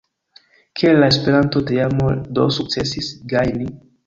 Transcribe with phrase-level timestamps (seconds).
[0.79, 2.09] Kiel la Esperanto-teamo
[2.39, 3.71] do sukcesis gajni?